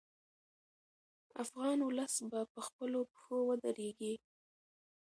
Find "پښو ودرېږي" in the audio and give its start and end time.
3.11-4.13